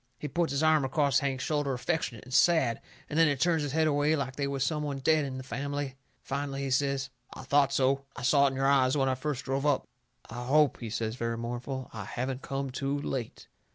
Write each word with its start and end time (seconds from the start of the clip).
He 0.17 0.27
puts 0.27 0.49
his 0.51 0.63
arm 0.63 0.83
across 0.83 1.19
Hank's 1.19 1.43
shoulder 1.43 1.73
affectionate 1.73 2.23
and 2.25 2.33
sad, 2.33 2.81
and 3.07 3.19
then 3.19 3.27
he 3.27 3.35
turns 3.35 3.61
his 3.61 3.73
head 3.73 3.85
away 3.85 4.15
like 4.15 4.35
they 4.35 4.47
was 4.47 4.63
some 4.63 4.81
one 4.81 4.97
dead 4.97 5.25
in 5.25 5.37
the 5.37 5.43
fambly. 5.43 5.93
Finally, 6.23 6.63
he 6.63 6.71
says: 6.71 7.11
"I 7.35 7.43
thought 7.43 7.71
so. 7.71 8.05
I 8.15 8.23
saw 8.23 8.47
it. 8.47 8.47
I 8.47 8.47
saw 8.47 8.47
it 8.47 8.49
in 8.49 8.55
your 8.55 8.65
eyes 8.67 8.97
when 8.97 9.09
I 9.09 9.13
first 9.13 9.45
drove 9.45 9.63
up. 9.67 9.85
I 10.27 10.43
hope," 10.47 10.79
he 10.79 10.89
says, 10.89 11.17
very 11.17 11.37
mournful, 11.37 11.91
"I 11.93 12.05
haven't 12.05 12.41
come 12.41 12.71
too 12.71 12.97
late!" 12.99 13.47